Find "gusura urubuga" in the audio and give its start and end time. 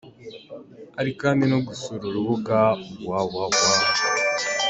1.67-2.57